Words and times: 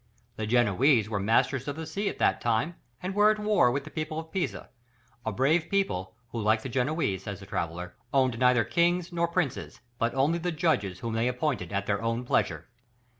The 0.35 0.47
Genoese 0.47 1.09
were 1.09 1.19
masters 1.19 1.67
of 1.67 1.75
the 1.75 1.85
sea 1.85 2.09
at 2.09 2.17
that 2.17 2.41
time, 2.41 2.73
and 3.03 3.13
were 3.13 3.29
at 3.29 3.37
war 3.37 3.69
with 3.69 3.83
the 3.83 3.91
people 3.91 4.17
of 4.17 4.31
Pisa, 4.31 4.71
a 5.23 5.31
brave 5.31 5.69
people, 5.69 6.15
who, 6.31 6.41
like 6.41 6.63
the 6.63 6.69
Genoese, 6.69 7.25
says 7.25 7.39
the 7.39 7.45
traveller, 7.45 7.93
"owned 8.11 8.39
neither 8.39 8.63
kings 8.63 9.11
nor 9.13 9.27
princes, 9.27 9.79
but 9.99 10.15
only 10.15 10.39
the 10.39 10.51
judges 10.51 11.01
whom 11.01 11.13
they 11.13 11.27
appointed 11.27 11.71
at 11.71 11.85
their 11.85 12.01
own 12.01 12.25
pleasure." 12.25 12.67